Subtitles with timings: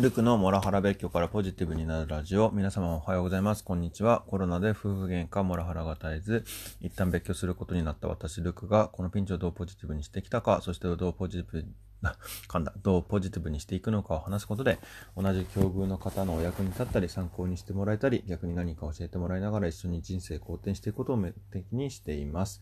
[0.00, 2.52] ルクのモラハラ別居からポジティブになるラジオ。
[2.52, 3.64] 皆様おはようございます。
[3.64, 4.22] こんにちは。
[4.28, 6.44] コロナで夫婦喧嘩、モラハラが絶えず、
[6.80, 11.66] 一旦別居することになった私、ルクが、このピンチをどうポジティブにしてきたか、そしてどうポジティブ、
[12.46, 14.78] 噛んだ、どうポジティブにしていくのかを話すことで、
[15.16, 22.60] 同じ境遇の方のお役に立ったり、参考にしてもらえたり、逆に何か教えてもらいながら一緒に人生好転していくことを目的にしています。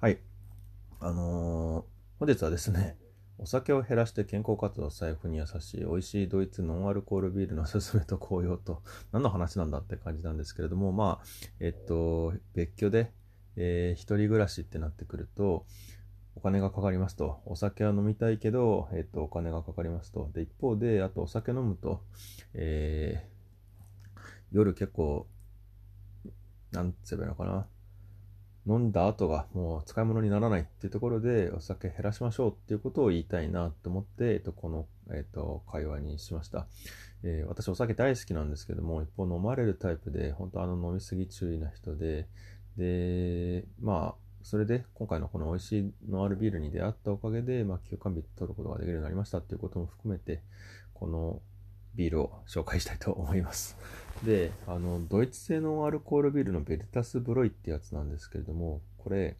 [0.00, 0.18] はい。
[0.98, 1.84] あのー、
[2.18, 2.96] 本日はですね、
[3.38, 8.82] お酒を減らして健康活動財布に優しい美味しいドイツノンアルコールビールのおすすめと紅葉と
[9.12, 11.24] 何の話なんだって感じなんですけれどもまあ
[11.58, 13.12] えっと別居で、
[13.56, 15.66] えー、一人暮らしってなってくると
[16.34, 17.42] お金がかかりますと。
[17.44, 20.30] お酒は飲みたいけど、えっと、お金がかかりますと。
[20.32, 22.02] で一方であとお酒飲むと、
[22.54, 25.26] えー、夜結構
[26.70, 27.66] なんつえばいいのかな。
[28.66, 36.66] 飲んだ後がもう使い物にならないっていうところでお酒減らしましょうっていうことを言いたいなと思って、えっと、この、えっと、会話にしました、
[37.24, 42.28] えー、私お酒大好きなんですけども、一方飲まれるタイプで、本当あの飲みすぎ注意な人で、
[42.76, 50.40] で、まあ、それで今回のこの美味しいのあるビールに出会ったおかげで、まあ、休館日取ることができるようになりましたっていうことも含めて、
[50.94, 51.40] この
[51.94, 53.76] ビールを紹介したいと思います。
[54.24, 59.36] で、あの、ドイツ製のアルコールビールのベルタスブロイってやつなんですけれども、これ、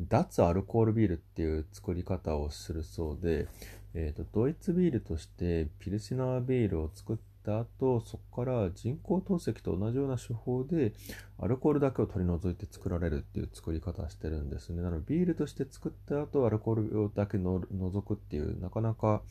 [0.00, 3.48] 脱アルコールビールっていう作り方をするそうで、
[3.94, 10.92] えーと、ドイツビールとしてピルシナービールを作った後、そこから人工透析と同じような手法で
[11.38, 14.82] アルコールだけを取り除いて作られるっていう作り方をしてるんですね。
[14.82, 19.22] なのでビールとして作った後、アルコールだけ除くっていう、なかなか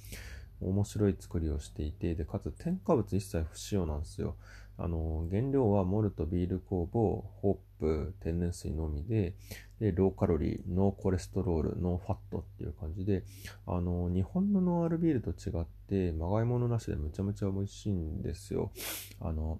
[0.61, 4.35] 面白い作りをしていて、で、かつ添加物一切不使用なんですよ。
[4.79, 9.35] あの、原料はモルト、ビール酵母、ホップ、天然水のみで、
[9.79, 13.23] で、ローカロリー、 no cholesterol、 no fat っていう感じで、
[13.65, 18.71] あの、日本のノンアルビールと違って、まがいものなしでむちゃむちゃ美味しいんですよ。
[19.19, 19.59] あの、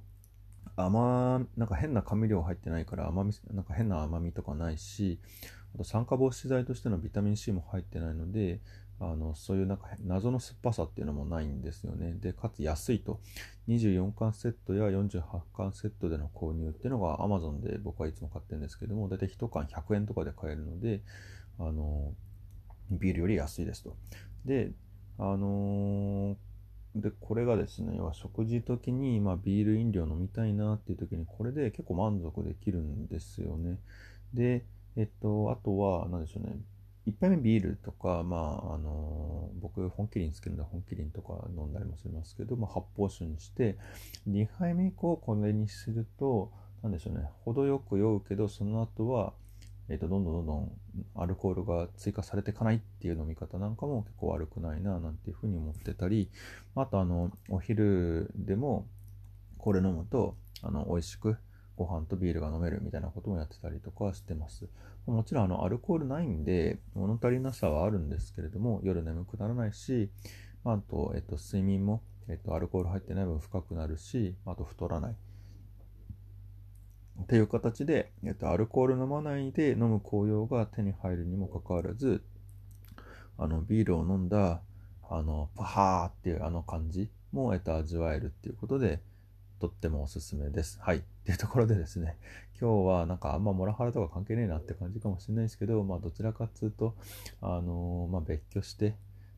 [0.75, 5.19] 甘、なんか変な甘味料入ってないから甘み、なんか変な甘みとかないし、
[5.73, 8.61] あと酸化防止剤としてのビタミン C も入ってないので、
[8.99, 12.13] あのそういうなんか謎の酸っぱさっていうのもないんですよね。
[12.13, 13.19] で、かつ安いと。
[13.67, 15.21] 24巻セットや48
[15.55, 21.01] 巻セットでの購入っていうのが Amazon で僕はいつも買ってるんですけども、だいたい1缶100円とかで買えるので、
[21.59, 22.13] あの、
[22.89, 23.95] ビールより安いですと。
[24.45, 24.71] で、
[25.19, 33.77] あのー、で、これがですね、要は食事時に、まあ、ビール飲料飲みたいなっていう時に、これで結構満足できるんですよね。
[34.33, 34.65] で、
[34.95, 36.55] えっと、あとは、何でしょうね、
[37.07, 43.77] 1杯目ビールとか、まあ、あのー、僕、本麒麟好きなので、本麒麟とか飲んだりもしますけど、まあ、発泡酒にして、
[44.29, 46.51] 2杯目以降、これにすると、
[46.83, 49.33] なんでしょうね、程よく酔うけど、その後は、
[49.89, 50.71] えっ、ー、と、どんどんどんどん
[51.15, 56.29] アルコールが追加されていかないっていう飲み方なんかも結構悪くないな、なんていうふうに思ってたり、
[56.75, 58.85] あと、あの、お昼でも、
[59.57, 61.37] これ飲むと、あの、美味しく、
[61.77, 64.67] ご飯とビールが飲めるみたいなこともやってたりとかしてます。
[65.05, 70.09] もちろんあのアルコールないんで物足りなさはあるんですけれども夜眠くならないし、
[70.63, 75.15] まあと、えっと、睡眠も、えっと、アルコール入ってない分深くなるし、あと太らない。
[77.21, 82.21] っていう形で、えっと、アルコール飲まないで飲む紅葉が手に入るにもかかわらず、
[83.37, 84.61] あの、ビールを飲んだ、
[85.09, 89.01] あの、パハーっていうあの感じも、えっと、味わえるっていうことで、
[89.59, 90.79] とってもおすすめです。
[90.81, 90.97] はい。
[90.97, 92.15] っていうところでですね、
[92.59, 96.95] 今日はなんかあんまモラハラとか関係ねえなって感じかもしれないですけど、まあどちらかっつうと、
[97.41, 98.95] あのー、まあ別居して、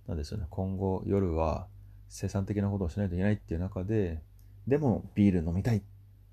[0.07, 1.67] なんでしょうね、今後夜は
[2.09, 4.21] 生産的なことをしないといけないっていう中で、
[4.67, 5.81] でもビール飲みたいっ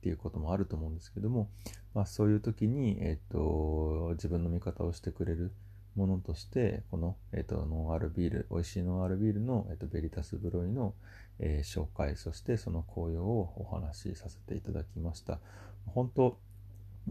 [0.02, 1.48] ていうこともあると思うんですけども、
[1.94, 5.52] まあそういう時に、えっ、ー、と、自分の味方をしてくれる
[5.96, 10.94] ものとして、この、えっ、ー、と、ノンアルビール、美味しいノンアルビールの、えっ、と、ベリタスブロイの、
[11.38, 15.40] えー、紹介、そしてその紅葉をお話しさせていただきました。
[15.86, 16.38] 本当、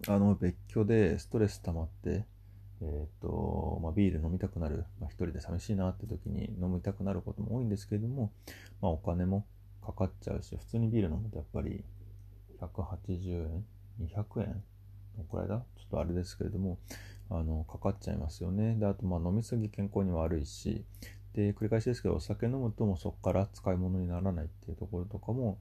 [0.08, 2.26] あの、別居でストレス溜まって、
[2.82, 8.32] えっ、ー、と、まあ、ビール飲みたくなる、まあ、一人で寂しいなって時に飲みたくなることも多いんですけれども、
[8.82, 9.46] まあ、お金も
[9.86, 11.84] かかっちゃうし、普通にビール飲むとやっぱり
[12.60, 13.66] 180円
[14.08, 14.64] ?200 円
[15.16, 15.64] どのくらいだ？
[15.78, 16.78] ちょっとあれですけれども、
[17.30, 18.76] あの、かかっちゃいますよね。
[18.76, 20.84] で、あと、まあ、飲みすぎ健康に悪いし、
[21.34, 25.58] で、繰り返しですけど、お酒飲むともそこから使い物にならないっていうところとかも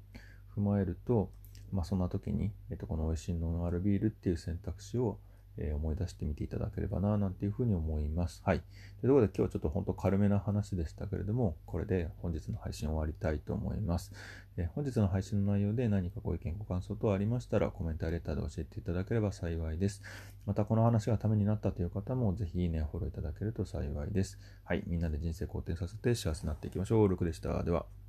[0.57, 1.31] 踏まえると、
[1.73, 5.19] まあ、そんな時に、えっと、この美味しいののあるビールっていう選択肢を
[5.59, 8.43] え、思い出してみていただければな、なんていうふうに思います。
[8.45, 8.63] はい。
[9.01, 14.13] ということで今日はちょっと本当軽めな話でしたけれども、これで本日の配信終わりたいと思います。
[14.57, 20.03] え、本日の配信の内容で何かご意見、ご感想等ありましたら、コメントやレターで教えていただければ幸いです。
[20.47, 24.39] またこの話がためになったという方も、ぜひいいね、フォローいただけると幸いです。
[24.65, 24.85] はい。
[24.87, 27.09] みんなで人生好転させて幸せになっていきましょう。
[27.09, 27.63] ルクでした。
[27.63, 28.04] では。